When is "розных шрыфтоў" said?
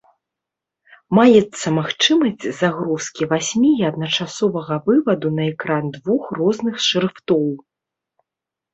6.43-7.49